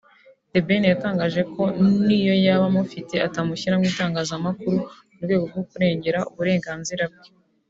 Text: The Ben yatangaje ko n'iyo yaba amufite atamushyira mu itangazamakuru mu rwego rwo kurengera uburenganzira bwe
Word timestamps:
The 0.53 0.59
Ben 0.67 0.83
yatangaje 0.91 1.41
ko 1.53 1.63
n'iyo 2.05 2.35
yaba 2.45 2.65
amufite 2.71 3.15
atamushyira 3.27 3.79
mu 3.79 3.85
itangazamakuru 3.91 4.77
mu 5.13 5.19
rwego 5.25 5.43
rwo 5.51 5.61
kurengera 5.69 6.19
uburenganzira 6.31 7.03
bwe 7.11 7.27